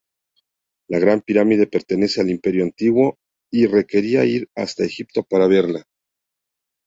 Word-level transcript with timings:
La 0.89 0.97
Gran 0.97 1.21
Pirámide 1.21 1.67
pertenece 1.67 2.21
al 2.21 2.31
Imperio 2.31 2.63
Antiguo 2.63 3.19
y 3.51 3.67
requería 3.67 4.25
ir 4.25 4.49
hasta 4.55 4.83
Egipto 4.83 5.21
para 5.23 5.45
verla. 5.45 5.85